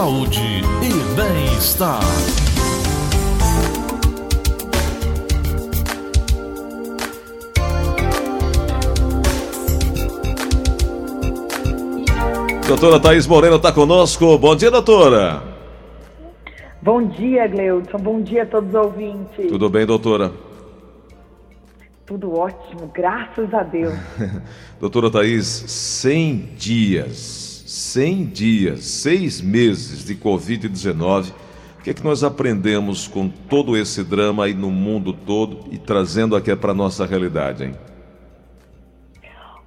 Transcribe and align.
saúde 0.00 0.40
e 0.40 1.14
bem-estar. 1.14 2.00
Doutora 12.66 12.98
Thaís 12.98 13.26
Moreno 13.26 13.56
está 13.56 13.70
conosco. 13.72 14.38
Bom 14.38 14.56
dia, 14.56 14.70
doutora. 14.70 15.42
Bom 16.80 17.06
dia, 17.06 17.46
Gleudson. 17.46 17.98
Bom 17.98 18.22
dia 18.22 18.44
a 18.44 18.46
todos 18.46 18.70
os 18.70 18.74
ouvintes. 18.74 19.50
Tudo 19.50 19.68
bem, 19.68 19.84
doutora? 19.84 20.32
Tudo 22.06 22.38
ótimo, 22.38 22.90
graças 22.94 23.52
a 23.52 23.62
Deus. 23.62 23.92
doutora 24.80 25.10
Thaís, 25.10 25.44
100 25.46 26.36
dias, 26.56 27.39
100 27.70 28.24
dias, 28.24 28.84
seis 28.84 29.40
meses 29.40 30.04
de 30.04 30.16
Covid-19. 30.16 31.30
O 31.78 31.82
que 31.84 31.90
é 31.90 31.94
que 31.94 32.02
nós 32.02 32.24
aprendemos 32.24 33.06
com 33.06 33.28
todo 33.28 33.76
esse 33.76 34.02
drama 34.02 34.46
aí 34.46 34.54
no 34.54 34.72
mundo 34.72 35.12
todo 35.12 35.66
e 35.70 35.78
trazendo 35.78 36.34
aqui 36.34 36.54
para 36.56 36.72
a 36.72 36.74
nossa 36.74 37.06
realidade, 37.06 37.62
hein? 37.62 37.74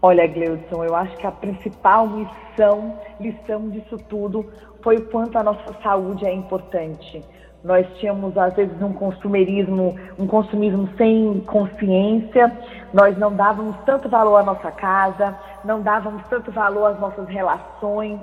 Olha, 0.02 0.28
Gleudson, 0.28 0.84
eu 0.84 0.94
acho 0.94 1.16
que 1.16 1.26
a 1.26 1.32
principal 1.32 2.10
lição, 2.20 3.00
lição 3.22 3.70
disso 3.70 3.98
tudo 4.10 4.52
foi 4.84 4.98
o 4.98 5.06
quanto 5.06 5.38
a 5.38 5.44
nossa 5.44 5.74
saúde 5.82 6.26
é 6.26 6.34
importante. 6.34 7.24
Nós 7.64 7.88
tínhamos, 7.98 8.38
às 8.38 8.54
vezes, 8.54 8.80
um 8.82 8.92
consumerismo, 8.92 9.98
um 10.20 10.28
consumismo 10.28 10.90
sem 10.98 11.40
consciência, 11.48 12.52
nós 12.94 13.18
não 13.18 13.34
dávamos 13.34 13.78
tanto 13.86 14.10
valor 14.10 14.36
à 14.36 14.44
nossa 14.44 14.70
casa, 14.70 15.36
não 15.64 15.82
dávamos 15.82 16.22
tanto 16.28 16.52
valor 16.52 16.88
às 16.88 17.00
nossas 17.00 17.28
relações 17.30 18.20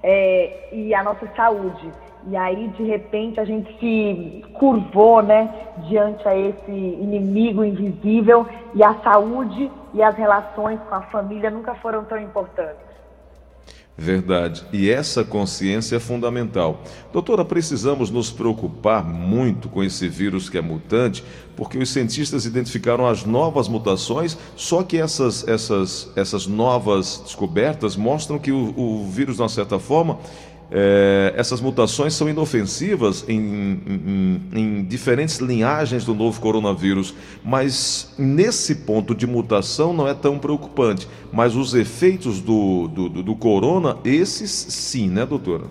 é, 0.00 0.68
e 0.72 0.94
à 0.94 1.02
nossa 1.02 1.26
saúde. 1.34 1.90
E 2.28 2.36
aí, 2.36 2.68
de 2.68 2.84
repente, 2.84 3.40
a 3.40 3.44
gente 3.44 3.76
se 3.78 4.44
curvou 4.54 5.22
né, 5.22 5.52
diante 5.88 6.26
a 6.26 6.36
esse 6.36 6.70
inimigo 6.70 7.64
invisível 7.64 8.46
e 8.74 8.82
a 8.82 8.94
saúde 9.02 9.70
e 9.92 10.02
as 10.02 10.14
relações 10.14 10.80
com 10.88 10.94
a 10.94 11.02
família 11.02 11.50
nunca 11.50 11.74
foram 11.74 12.04
tão 12.04 12.18
importantes. 12.18 12.83
Verdade. 13.96 14.64
E 14.72 14.90
essa 14.90 15.22
consciência 15.22 15.96
é 15.96 16.00
fundamental. 16.00 16.82
Doutora, 17.12 17.44
precisamos 17.44 18.10
nos 18.10 18.28
preocupar 18.28 19.04
muito 19.04 19.68
com 19.68 19.84
esse 19.84 20.08
vírus 20.08 20.48
que 20.48 20.58
é 20.58 20.60
mutante, 20.60 21.22
porque 21.56 21.78
os 21.78 21.90
cientistas 21.90 22.44
identificaram 22.44 23.06
as 23.06 23.24
novas 23.24 23.68
mutações, 23.68 24.36
só 24.56 24.82
que 24.82 24.96
essas, 24.96 25.46
essas, 25.46 26.10
essas 26.16 26.48
novas 26.48 27.22
descobertas 27.24 27.94
mostram 27.94 28.36
que 28.36 28.50
o, 28.50 28.74
o 28.76 29.08
vírus, 29.08 29.36
de 29.36 29.42
uma 29.42 29.48
certa 29.48 29.78
forma, 29.78 30.18
é, 30.70 31.34
essas 31.36 31.60
mutações 31.60 32.14
são 32.14 32.28
inofensivas 32.28 33.28
em, 33.28 33.38
em, 33.86 34.42
em, 34.52 34.84
diferentes 34.84 35.38
linhagens 35.38 36.04
do 36.04 36.14
novo 36.14 36.40
coronavírus, 36.40 37.14
mas 37.44 38.14
nesse 38.18 38.84
ponto 38.84 39.14
de 39.14 39.26
mutação 39.26 39.92
não 39.92 40.08
é 40.08 40.14
tão 40.14 40.38
preocupante. 40.38 41.08
Mas 41.32 41.54
os 41.54 41.74
efeitos 41.74 42.40
do, 42.40 42.88
do, 42.88 43.08
do 43.08 43.36
corona, 43.36 43.98
esses 44.04 44.50
sim, 44.50 45.08
né, 45.08 45.26
doutora? 45.26 45.64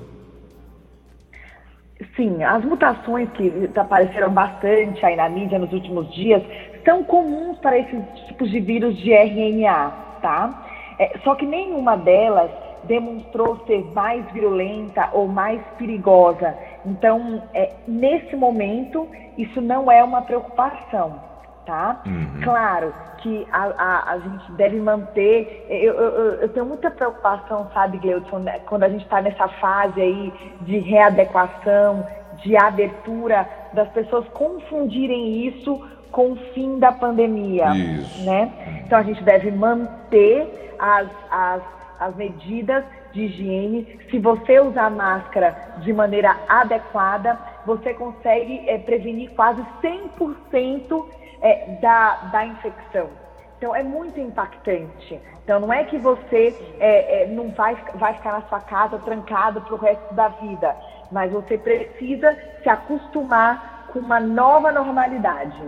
Sim, 2.16 2.44
as 2.44 2.64
mutações 2.64 3.30
que 3.31 3.69
apareceram 3.75 4.31
bastante 4.31 5.03
aí 5.05 5.16
na 5.16 5.30
mídia 5.30 5.58
nos 5.58 5.71
últimos 5.73 6.14
dias 6.14 6.44
são 6.86 7.03
comuns 7.03 7.58
para 7.59 7.77
esses 7.77 8.03
tipos 8.27 8.52
de 8.52 8.59
vírus 8.59 8.95
de 8.97 9.11
RNA, 9.11 9.91
tá? 10.21 10.66
É, 10.99 11.17
só 11.23 11.33
que 11.36 11.45
nenhuma 11.45 11.95
delas 11.95 12.52
demonstrou 12.86 13.64
ser 13.66 13.84
mais 13.94 14.26
virulenta 14.31 15.09
ou 15.14 15.28
mais 15.28 15.62
perigosa. 15.78 16.56
Então, 16.86 17.44
é, 17.53 17.73
nesse 17.88 18.36
momento, 18.36 19.08
isso 19.38 19.62
não 19.62 19.92
é 19.92 20.03
uma 20.03 20.22
preocupação, 20.22 21.20
tá? 21.66 22.02
Uhum. 22.05 22.42
Claro 22.44 22.94
que 23.17 23.48
a, 23.52 23.64
a, 23.64 24.11
a, 24.11 24.20
gente 24.20 24.52
deve 24.54 24.80
manter. 24.80 25.66
Eu, 25.70 25.94
eu, 25.94 26.32
eu, 26.42 26.49
tenho 26.49 26.66
muita 26.66 26.92
preocupação, 26.92 27.70
sabe, 27.73 27.98
Gleudson, 27.98 28.39
né, 28.39 28.60
quando 28.66 28.83
a 28.83 28.89
gente 28.89 29.04
está 29.04 29.21
nessa 29.21 29.48
fase 29.48 30.02
aí 30.02 30.33
de 30.61 30.77
readequação, 30.80 32.05
de 32.44 32.58
abertura, 32.58 33.48
das 33.73 33.88
pessoas 33.89 34.27
confundirem 34.30 35.48
isso 35.48 35.82
com 36.11 36.33
o 36.33 36.36
fim 36.54 36.77
da 36.77 36.92
pandemia, 36.92 37.70
isso. 37.76 38.23
né? 38.26 38.52
Então 38.86 39.00
a 39.00 39.04
gente 39.04 39.23
deve 39.23 39.50
manter 39.50 40.76
as, 40.77 41.08
as 41.32 41.64
as 42.03 42.15
medidas 42.15 42.83
de 43.11 43.23
higiene. 43.25 43.99
Se 44.09 44.19
você 44.19 44.59
usar 44.59 44.89
máscara 44.89 45.55
de 45.77 45.93
maneira 45.93 46.37
adequada, 46.47 47.39
você 47.65 47.93
consegue 47.93 48.67
é, 48.67 48.77
prevenir 48.77 49.31
quase 49.31 49.64
100% 49.81 51.05
é, 51.41 51.77
da, 51.81 52.15
da 52.31 52.45
infecção. 52.45 53.09
Então, 53.58 53.73
é 53.75 53.81
muito 53.81 54.19
impactante. 54.19 55.19
Então, 55.43 55.59
não 55.59 55.71
é 55.71 55.83
que 55.86 55.97
você 55.97 56.53
é, 56.80 57.27
não 57.27 57.49
vai, 57.52 57.77
vai 57.95 58.14
ficar 58.15 58.33
na 58.33 58.41
sua 58.41 58.59
casa 58.59 58.97
trancado 58.99 59.61
para 59.61 59.73
o 59.73 59.77
resto 59.77 60.14
da 60.14 60.27
vida, 60.27 60.75
mas 61.11 61.31
você 61.31 61.58
precisa 61.58 62.37
se 62.61 62.67
acostumar 62.67 63.87
com 63.93 63.99
uma 63.99 64.20
nova 64.20 64.71
normalidade. 64.71 65.61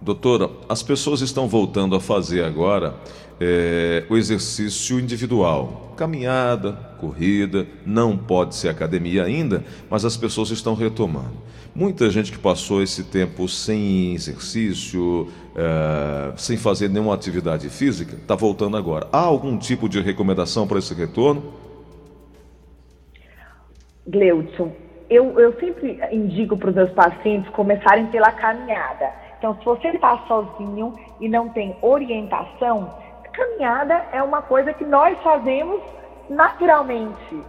Doutora, 0.00 0.50
as 0.68 0.82
pessoas 0.82 1.20
estão 1.20 1.48
voltando 1.48 1.94
a 1.96 2.00
fazer 2.00 2.44
agora 2.44 2.94
é, 3.40 4.04
o 4.08 4.16
exercício 4.16 4.98
individual. 4.98 5.94
Caminhada, 5.96 6.72
corrida, 6.98 7.66
não 7.86 8.16
pode 8.16 8.54
ser 8.54 8.68
academia 8.68 9.24
ainda, 9.24 9.64
mas 9.88 10.04
as 10.04 10.16
pessoas 10.16 10.50
estão 10.50 10.74
retomando. 10.74 11.44
Muita 11.74 12.08
gente 12.10 12.30
que 12.30 12.38
passou 12.38 12.82
esse 12.82 13.04
tempo 13.04 13.48
sem 13.48 14.14
exercício, 14.14 15.28
é, 15.56 16.32
sem 16.36 16.56
fazer 16.56 16.88
nenhuma 16.88 17.14
atividade 17.14 17.68
física, 17.68 18.14
está 18.14 18.34
voltando 18.34 18.76
agora. 18.76 19.08
Há 19.12 19.18
algum 19.18 19.58
tipo 19.58 19.88
de 19.88 20.00
recomendação 20.00 20.68
para 20.68 20.78
esse 20.78 20.94
retorno? 20.94 21.52
Gleudson, 24.06 24.70
eu, 25.10 25.38
eu 25.40 25.52
sempre 25.58 25.98
indico 26.12 26.56
para 26.56 26.70
os 26.70 26.76
meus 26.76 26.90
pacientes 26.90 27.50
começarem 27.50 28.06
pela 28.06 28.30
caminhada. 28.32 29.10
Então, 29.44 29.58
se 29.58 29.64
você 29.66 29.88
está 29.88 30.16
sozinho 30.26 30.94
e 31.20 31.28
não 31.28 31.50
tem 31.50 31.76
orientação, 31.82 32.90
caminhada 33.30 34.06
é 34.10 34.22
uma 34.22 34.40
coisa 34.40 34.72
que 34.72 34.86
nós 34.86 35.18
fazemos 35.22 35.82
naturalmente. 36.30 37.42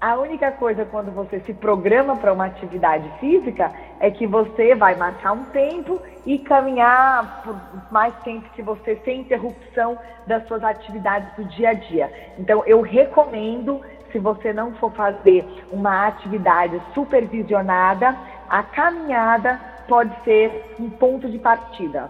A 0.00 0.14
única 0.16 0.50
coisa 0.52 0.86
quando 0.86 1.12
você 1.12 1.40
se 1.40 1.52
programa 1.52 2.16
para 2.16 2.32
uma 2.32 2.46
atividade 2.46 3.06
física 3.20 3.70
é 4.00 4.10
que 4.10 4.26
você 4.26 4.74
vai 4.74 4.94
marcar 4.94 5.32
um 5.32 5.44
tempo 5.44 6.00
e 6.24 6.38
caminhar 6.38 7.42
por 7.44 7.54
mais 7.92 8.14
tempo 8.22 8.48
que 8.54 8.62
você 8.62 8.96
sem 9.04 9.20
interrupção 9.20 9.98
das 10.26 10.48
suas 10.48 10.64
atividades 10.64 11.36
do 11.36 11.44
dia 11.44 11.68
a 11.68 11.74
dia. 11.74 12.10
Então 12.38 12.62
eu 12.64 12.80
recomendo, 12.80 13.82
se 14.10 14.18
você 14.18 14.54
não 14.54 14.72
for 14.76 14.90
fazer 14.92 15.46
uma 15.70 16.06
atividade 16.06 16.80
supervisionada, 16.94 18.16
a 18.48 18.62
caminhada 18.62 19.69
pode 19.90 20.14
ser 20.22 20.76
um 20.78 20.88
ponto 20.88 21.28
de 21.28 21.36
partida. 21.36 22.08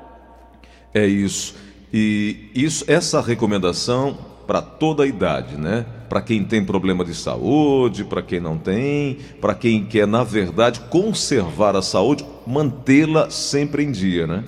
É 0.92 1.06
isso. 1.06 1.56
E 1.90 2.50
isso, 2.54 2.84
essa 2.86 3.22
recomendação 3.22 4.16
para 4.46 4.60
toda 4.60 5.04
a 5.04 5.06
idade, 5.06 5.56
né? 5.56 5.86
Para 6.08 6.20
quem 6.20 6.44
tem 6.44 6.62
problema 6.62 7.04
de 7.04 7.14
saúde, 7.14 8.04
para 8.04 8.20
quem 8.20 8.38
não 8.38 8.58
tem, 8.58 9.16
para 9.40 9.54
quem 9.54 9.86
quer, 9.86 10.06
na 10.06 10.22
verdade, 10.22 10.80
conservar 10.90 11.74
a 11.74 11.80
saúde, 11.80 12.24
mantê-la 12.46 13.30
sempre 13.30 13.82
em 13.82 13.90
dia, 13.90 14.26
né? 14.26 14.44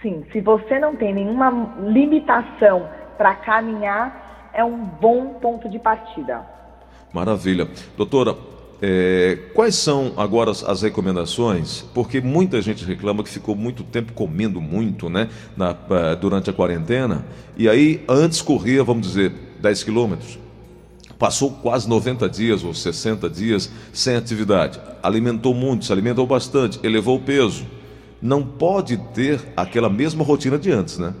Sim, 0.00 0.24
se 0.32 0.40
você 0.40 0.78
não 0.78 0.94
tem 0.94 1.12
nenhuma 1.12 1.74
limitação 1.88 2.88
para 3.18 3.34
caminhar, 3.34 4.50
é 4.52 4.62
um 4.62 4.84
bom 4.84 5.38
ponto 5.40 5.68
de 5.68 5.78
partida. 5.78 6.42
Maravilha. 7.12 7.68
Doutora, 7.96 8.36
é, 8.84 9.38
quais 9.54 9.76
são 9.76 10.12
agora 10.16 10.50
as, 10.50 10.82
recomendações? 10.82 11.82
Porque 11.94 12.20
muita 12.20 12.60
gente 12.60 12.84
reclama 12.84 13.22
que 13.22 13.30
ficou 13.30 13.54
muito 13.54 13.84
tempo 13.84 14.12
comendo 14.12 14.60
muito, 14.60 15.08
né? 15.08 15.28
Na, 15.56 15.70
uh, 15.70 16.16
durante 16.20 16.50
a 16.50 16.52
quarentena. 16.52 17.24
E 17.56 17.68
aí, 17.68 18.04
antes 18.08 18.42
corria, 18.42 18.82
vamos 18.82 19.06
dizer, 19.06 19.32
10 19.60 19.84
quilômetros. 19.84 20.36
Passou 21.16 21.52
quase 21.52 21.88
90 21.88 22.28
dias 22.28 22.64
ou 22.64 22.74
60 22.74 23.30
dias 23.30 23.70
sem 23.92 24.16
atividade. 24.16 24.80
Alimentou 25.00 25.54
muito, 25.54 25.84
se 25.84 25.92
alimentou 25.92 26.26
bastante, 26.26 26.80
elevou 26.82 27.18
o 27.18 27.20
peso. 27.20 27.64
Não 28.20 28.44
pode 28.44 28.96
ter 28.96 29.40
aquela 29.56 29.88
mesma 29.88 30.24
rotina 30.24 30.58
de 30.58 30.72
antes, 30.72 30.98
né? 30.98 31.14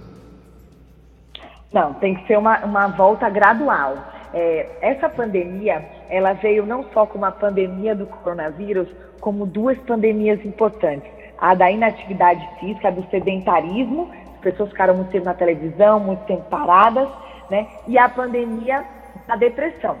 Não, 1.72 1.94
tem 1.94 2.16
que 2.16 2.26
ser 2.26 2.36
uma, 2.36 2.58
uma 2.64 2.88
volta 2.88 3.30
gradual. 3.30 3.96
É, 4.34 4.78
essa 4.80 5.08
pandemia, 5.08 5.84
ela 6.12 6.34
veio 6.34 6.66
não 6.66 6.84
só 6.92 7.06
como 7.06 7.24
a 7.24 7.30
pandemia 7.30 7.94
do 7.94 8.04
coronavírus, 8.04 8.86
como 9.18 9.46
duas 9.46 9.78
pandemias 9.78 10.44
importantes. 10.44 11.10
A 11.38 11.54
da 11.54 11.70
inatividade 11.70 12.46
física, 12.60 12.88
a 12.88 12.90
do 12.90 13.02
sedentarismo, 13.08 14.10
as 14.34 14.40
pessoas 14.40 14.68
ficaram 14.68 14.94
muito 14.94 15.10
tempo 15.10 15.24
na 15.24 15.32
televisão, 15.32 15.98
muito 15.98 16.22
tempo 16.26 16.42
paradas, 16.50 17.08
né? 17.48 17.66
E 17.88 17.96
a 17.96 18.10
pandemia 18.10 18.84
da 19.26 19.36
depressão. 19.36 19.96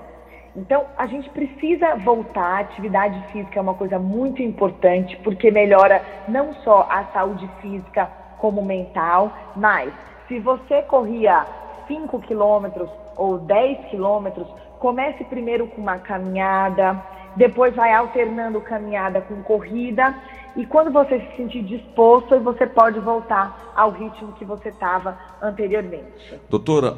Então, 0.54 0.84
a 0.98 1.06
gente 1.06 1.30
precisa 1.30 1.96
voltar. 1.96 2.58
A 2.58 2.58
atividade 2.58 3.18
física 3.32 3.58
é 3.58 3.62
uma 3.62 3.72
coisa 3.72 3.98
muito 3.98 4.42
importante, 4.42 5.16
porque 5.24 5.50
melhora 5.50 6.02
não 6.28 6.52
só 6.56 6.86
a 6.90 7.04
saúde 7.06 7.48
física, 7.62 8.06
como 8.36 8.62
mental, 8.62 9.32
mas 9.56 9.94
se 10.28 10.38
você 10.40 10.82
corria 10.82 11.46
5 11.88 12.18
quilômetros 12.20 12.90
ou 13.16 13.38
10 13.38 13.86
quilômetros, 13.86 14.46
comece 14.82 15.22
primeiro 15.22 15.68
com 15.68 15.80
uma 15.80 15.98
caminhada, 15.98 17.00
depois 17.36 17.72
vai 17.72 17.94
alternando 17.94 18.60
caminhada 18.60 19.20
com 19.20 19.40
corrida, 19.40 20.12
e 20.56 20.66
quando 20.66 20.90
você 20.90 21.20
se 21.20 21.36
sentir 21.36 21.62
disposto, 21.62 22.40
você 22.40 22.66
pode 22.66 22.98
voltar 22.98 23.72
ao 23.76 23.92
ritmo 23.92 24.32
que 24.32 24.44
você 24.44 24.70
estava 24.70 25.16
anteriormente. 25.40 26.34
Doutora, 26.50 26.96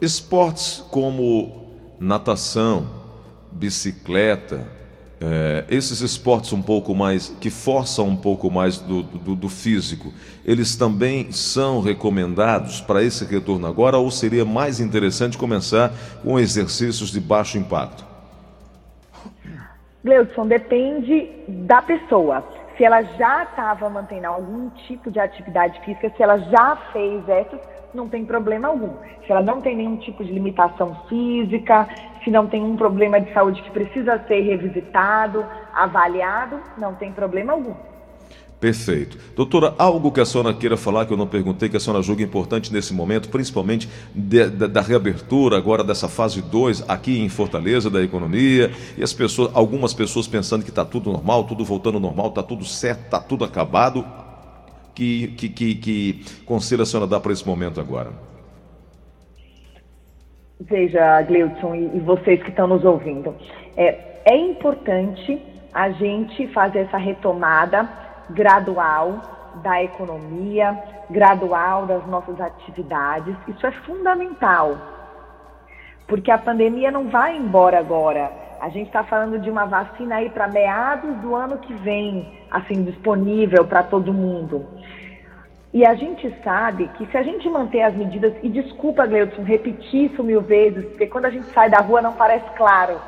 esportes 0.00 0.80
como 0.90 1.66
natação, 2.00 2.86
bicicleta, 3.52 4.66
é, 5.20 5.64
esses 5.70 6.00
esportes 6.00 6.52
um 6.52 6.60
pouco 6.60 6.94
mais 6.94 7.28
que 7.40 7.48
forçam 7.48 8.06
um 8.06 8.16
pouco 8.16 8.50
mais 8.50 8.78
do, 8.78 9.02
do, 9.02 9.34
do, 9.34 9.48
físico, 9.48 10.12
eles 10.44 10.76
também 10.76 11.32
são 11.32 11.80
recomendados 11.80 12.80
para 12.80 13.02
esse 13.02 13.24
retorno 13.24 13.66
agora 13.66 13.96
ou 13.96 14.10
seria 14.10 14.44
mais 14.44 14.78
interessante 14.78 15.38
começar 15.38 15.90
com 16.22 16.38
exercícios 16.38 17.10
de 17.10 17.20
baixo 17.20 17.56
impacto? 17.56 18.04
Gleudson, 20.04 20.46
depende 20.46 21.30
da 21.48 21.82
pessoa. 21.82 22.44
Se 22.76 22.84
ela 22.84 23.02
já 23.02 23.44
estava 23.44 23.88
mantendo 23.88 24.26
algum 24.26 24.68
tipo 24.86 25.10
de 25.10 25.18
atividade 25.18 25.80
física, 25.84 26.12
se 26.14 26.22
ela 26.22 26.38
já 26.38 26.76
fez 26.92 27.26
essas, 27.26 27.58
não 27.94 28.08
tem 28.08 28.24
problema 28.24 28.68
algum. 28.68 28.90
Se 29.24 29.32
ela 29.32 29.42
não 29.42 29.60
tem 29.60 29.76
nenhum 29.76 29.96
tipo 29.96 30.24
de 30.24 30.32
limitação 30.32 30.96
física, 31.08 31.88
se 32.22 32.30
não 32.30 32.46
tem 32.46 32.62
um 32.62 32.76
problema 32.76 33.20
de 33.20 33.32
saúde 33.32 33.62
que 33.62 33.70
precisa 33.70 34.22
ser 34.26 34.40
revisitado, 34.40 35.44
avaliado, 35.72 36.60
não 36.76 36.94
tem 36.94 37.12
problema 37.12 37.52
algum. 37.52 37.74
Perfeito. 38.58 39.18
Doutora, 39.36 39.74
algo 39.76 40.10
que 40.10 40.20
a 40.20 40.24
senhora 40.24 40.52
queira 40.54 40.78
falar 40.78 41.04
que 41.04 41.12
eu 41.12 41.16
não 41.16 41.26
perguntei, 41.26 41.68
que 41.68 41.76
a 41.76 41.80
senhora 41.80 42.02
julga 42.02 42.22
importante 42.22 42.72
nesse 42.72 42.94
momento, 42.94 43.28
principalmente 43.28 43.88
de, 44.14 44.48
de, 44.48 44.66
da 44.66 44.80
reabertura 44.80 45.58
agora 45.58 45.84
dessa 45.84 46.08
fase 46.08 46.40
2 46.40 46.84
aqui 46.88 47.20
em 47.20 47.28
Fortaleza 47.28 47.90
da 47.90 48.02
economia, 48.02 48.72
e 48.96 49.02
as 49.02 49.12
pessoas, 49.12 49.50
algumas 49.54 49.92
pessoas 49.92 50.26
pensando 50.26 50.64
que 50.64 50.70
está 50.70 50.86
tudo 50.86 51.12
normal, 51.12 51.44
tudo 51.44 51.64
voltando 51.64 52.00
normal, 52.00 52.28
está 52.28 52.42
tudo 52.42 52.64
certo, 52.64 53.04
está 53.04 53.20
tudo 53.20 53.44
acabado. 53.44 54.04
Que, 54.96 55.28
que, 55.28 55.48
que, 55.50 55.74
que 55.74 56.24
conselho 56.46 56.82
a 56.82 56.86
senhora 56.86 57.06
dá 57.06 57.20
para 57.20 57.30
esse 57.30 57.46
momento 57.46 57.78
agora? 57.78 58.10
Veja, 60.58 61.20
Gleudson, 61.20 61.74
e, 61.74 61.96
e 61.98 62.00
vocês 62.00 62.42
que 62.42 62.48
estão 62.48 62.66
nos 62.66 62.82
ouvindo, 62.82 63.34
é, 63.76 64.22
é 64.24 64.34
importante 64.34 65.38
a 65.74 65.90
gente 65.90 66.48
fazer 66.48 66.78
essa 66.80 66.96
retomada 66.96 67.86
gradual 68.30 69.20
da 69.62 69.82
economia, 69.82 70.82
gradual 71.10 71.84
das 71.84 72.06
nossas 72.06 72.40
atividades. 72.40 73.36
Isso 73.48 73.66
é 73.66 73.70
fundamental, 73.70 74.78
porque 76.06 76.30
a 76.30 76.38
pandemia 76.38 76.90
não 76.90 77.10
vai 77.10 77.36
embora 77.36 77.78
agora. 77.78 78.45
A 78.60 78.68
gente 78.68 78.86
está 78.86 79.04
falando 79.04 79.38
de 79.38 79.50
uma 79.50 79.66
vacina 79.66 80.16
aí 80.16 80.30
para 80.30 80.48
meados 80.48 81.14
do 81.16 81.34
ano 81.34 81.58
que 81.58 81.74
vem, 81.74 82.40
assim, 82.50 82.82
disponível 82.84 83.64
para 83.64 83.82
todo 83.82 84.12
mundo. 84.12 84.66
E 85.72 85.84
a 85.84 85.94
gente 85.94 86.34
sabe 86.42 86.88
que 86.96 87.04
se 87.06 87.18
a 87.18 87.22
gente 87.22 87.48
manter 87.50 87.82
as 87.82 87.94
medidas, 87.94 88.32
e 88.42 88.48
desculpa, 88.48 89.06
Gleudson, 89.06 89.42
repetir 89.42 90.10
isso 90.10 90.24
mil 90.24 90.40
vezes, 90.40 90.86
porque 90.86 91.06
quando 91.06 91.26
a 91.26 91.30
gente 91.30 91.46
sai 91.48 91.68
da 91.68 91.80
rua 91.80 92.00
não 92.00 92.14
parece 92.14 92.48
claro. 92.56 92.98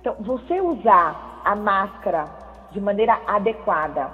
Então, 0.00 0.14
você 0.20 0.60
usar 0.60 1.40
a 1.44 1.56
máscara 1.56 2.26
de 2.70 2.80
maneira 2.80 3.18
adequada, 3.26 4.10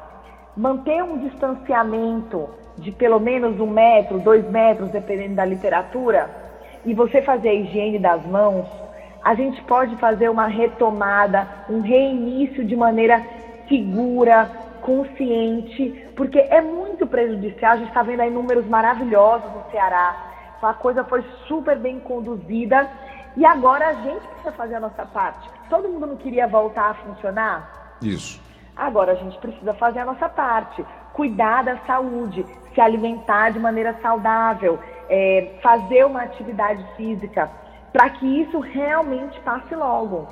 manter 0.57 1.03
um 1.03 1.19
distanciamento 1.19 2.49
de 2.79 2.91
pelo 2.91 3.21
menos 3.21 3.61
um 3.61 3.67
metro, 3.67 4.19
dois 4.19 4.49
metros, 4.51 4.91
dependendo 4.91 5.35
da 5.35 5.45
literatura, 5.45 6.31
e 6.85 6.95
você 6.95 7.21
fazer 7.21 7.51
a 7.51 7.55
higiene 7.55 7.99
das 7.99 8.25
mãos, 8.25 8.67
a 9.23 9.35
gente 9.35 9.61
pode 9.63 9.97
fazer 9.97 10.29
uma 10.29 10.47
retomada, 10.47 11.47
um 11.69 11.81
reinício 11.81 12.65
de 12.65 12.77
maneira 12.77 13.25
segura, 13.69 14.51
consciente, 14.81 16.09
porque 16.17 16.39
é 16.39 16.61
muito 16.61 17.07
prejudicial. 17.07 17.73
A 17.73 17.77
gente 17.77 17.89
está 17.89 18.03
vendo 18.03 18.21
aí 18.21 18.31
números 18.31 18.67
maravilhosos 18.67 19.51
no 19.53 19.71
Ceará. 19.71 20.17
A 20.63 20.75
coisa 20.75 21.05
foi 21.05 21.25
super 21.47 21.79
bem 21.79 22.01
conduzida 22.01 22.89
e 23.37 23.45
agora 23.45 23.89
a 23.89 23.95
gente 23.95 24.27
precisa 24.27 24.53
fazer 24.53 24.77
a 24.77 24.81
nossa 24.81 25.05
parte. 25.07 25.49
Todo 25.69 25.89
mundo 25.89 26.07
não 26.07 26.17
queria 26.17 26.47
voltar 26.49 26.91
a 26.91 26.95
funcionar? 26.95 27.97
Isso. 28.03 28.41
Agora 28.75 29.13
a 29.13 29.15
gente 29.17 29.39
precisa 29.39 29.75
fazer 29.75 30.01
a 30.01 30.05
nossa 30.05 30.29
parte. 30.29 30.85
Cuidar 31.13 31.65
da 31.65 31.77
saúde, 31.79 32.45
se 32.75 32.81
alimentar 32.81 33.51
de 33.51 33.59
maneira 33.59 33.95
saudável, 34.01 34.79
é, 35.09 35.59
fazer 35.63 36.05
uma 36.05 36.23
atividade 36.23 36.85
física, 36.97 37.51
para 37.93 38.11
que 38.11 38.27
isso 38.27 38.61
realmente 38.61 39.39
passe 39.41 39.75
logo. 39.75 40.29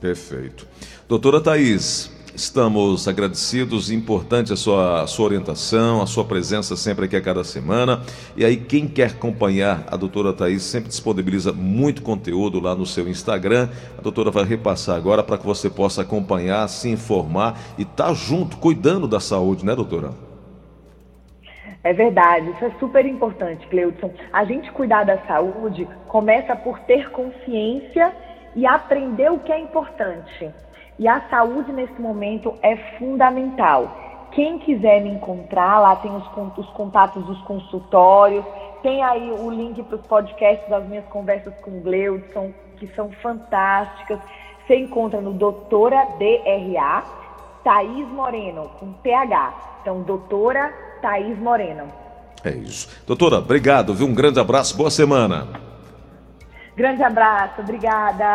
Perfeito. 0.00 0.66
Doutora 1.08 1.40
Thais, 1.40 2.10
Estamos 2.38 3.08
agradecidos, 3.08 3.90
importante 3.90 4.52
a 4.52 4.56
sua, 4.56 5.02
a 5.02 5.08
sua 5.08 5.24
orientação, 5.24 6.00
a 6.00 6.06
sua 6.06 6.24
presença 6.24 6.76
sempre 6.76 7.06
aqui 7.06 7.16
a 7.16 7.20
cada 7.20 7.42
semana. 7.42 8.00
E 8.36 8.44
aí, 8.44 8.56
quem 8.56 8.86
quer 8.86 9.10
acompanhar 9.10 9.84
a 9.88 9.96
doutora 9.96 10.32
Thaís 10.32 10.62
sempre 10.62 10.88
disponibiliza 10.88 11.52
muito 11.52 12.00
conteúdo 12.00 12.60
lá 12.60 12.76
no 12.76 12.86
seu 12.86 13.08
Instagram. 13.08 13.68
A 13.98 14.00
doutora 14.00 14.30
vai 14.30 14.44
repassar 14.44 14.94
agora 14.94 15.24
para 15.24 15.36
que 15.36 15.44
você 15.44 15.68
possa 15.68 16.02
acompanhar, 16.02 16.68
se 16.68 16.88
informar 16.88 17.58
e 17.76 17.82
estar 17.82 18.04
tá 18.04 18.14
junto, 18.14 18.56
cuidando 18.58 19.08
da 19.08 19.18
saúde, 19.18 19.66
né, 19.66 19.74
doutora? 19.74 20.27
É 21.88 21.92
verdade, 21.94 22.50
isso 22.50 22.66
é 22.66 22.70
super 22.78 23.06
importante, 23.06 23.66
Cleudson. 23.68 24.10
A 24.30 24.44
gente 24.44 24.70
cuidar 24.72 25.04
da 25.04 25.16
saúde 25.20 25.88
começa 26.06 26.54
por 26.54 26.78
ter 26.80 27.10
consciência 27.10 28.14
e 28.54 28.66
aprender 28.66 29.32
o 29.32 29.38
que 29.38 29.50
é 29.50 29.58
importante. 29.58 30.50
E 30.98 31.08
a 31.08 31.22
saúde 31.30 31.72
nesse 31.72 31.98
momento 31.98 32.54
é 32.60 32.76
fundamental. 32.98 33.90
Quem 34.32 34.58
quiser 34.58 35.00
me 35.00 35.08
encontrar, 35.12 35.78
lá 35.78 35.96
tem 35.96 36.14
os, 36.14 36.26
os 36.58 36.68
contatos 36.72 37.24
dos 37.24 37.40
consultórios, 37.44 38.44
tem 38.82 39.02
aí 39.02 39.30
o 39.30 39.50
link 39.50 39.82
para 39.84 39.96
os 39.96 40.06
podcasts 40.06 40.68
das 40.68 40.86
minhas 40.86 41.06
conversas 41.06 41.58
com 41.60 41.70
o 41.70 41.80
Gleudson, 41.80 42.52
que 42.76 42.86
são 42.88 43.10
fantásticas. 43.22 44.20
Você 44.66 44.76
encontra 44.76 45.22
no 45.22 45.32
Doutora 45.32 46.06
DRA, 46.18 47.02
Thaís 47.64 48.06
Moreno, 48.08 48.68
com 48.78 48.92
TH. 48.92 49.54
Então, 49.80 50.02
Doutora 50.02 50.87
Thaís 51.00 51.38
Moreno. 51.38 51.92
É 52.44 52.50
isso. 52.50 52.88
Doutora, 53.06 53.38
obrigado, 53.38 53.94
viu? 53.94 54.06
Um 54.06 54.14
grande 54.14 54.38
abraço, 54.38 54.76
boa 54.76 54.90
semana. 54.90 55.48
Grande 56.76 57.02
abraço, 57.02 57.60
obrigada. 57.60 58.24